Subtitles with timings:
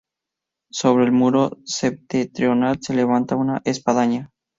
[0.71, 4.31] Sobre el muro septentrional se levanta una espadaña.